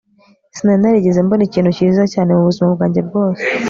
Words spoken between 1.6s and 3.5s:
cyiza cyane mubuzima bwanjye bwose